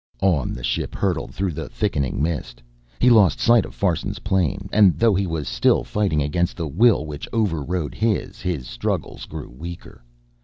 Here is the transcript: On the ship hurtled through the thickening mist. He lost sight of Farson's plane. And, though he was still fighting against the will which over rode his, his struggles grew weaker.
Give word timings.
On 0.23 0.51
the 0.53 0.63
ship 0.63 0.95
hurtled 0.95 1.31
through 1.31 1.51
the 1.51 1.69
thickening 1.69 2.23
mist. 2.23 2.63
He 2.99 3.11
lost 3.11 3.39
sight 3.39 3.65
of 3.65 3.75
Farson's 3.75 4.17
plane. 4.17 4.67
And, 4.71 4.97
though 4.97 5.13
he 5.13 5.27
was 5.27 5.47
still 5.47 5.83
fighting 5.83 6.23
against 6.23 6.57
the 6.57 6.67
will 6.67 7.05
which 7.05 7.27
over 7.31 7.61
rode 7.61 7.93
his, 7.93 8.41
his 8.41 8.67
struggles 8.67 9.25
grew 9.27 9.51
weaker. 9.51 10.03